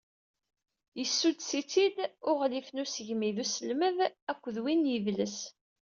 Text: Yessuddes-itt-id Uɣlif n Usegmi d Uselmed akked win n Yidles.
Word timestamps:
Yessuddes-itt-id 0.99 1.97
Uɣlif 2.29 2.67
n 2.71 2.81
Usegmi 2.83 3.29
d 3.35 3.37
Uselmed 3.43 3.97
akked 4.31 4.55
win 4.63 4.81
n 4.87 4.89
Yidles. 4.91 5.37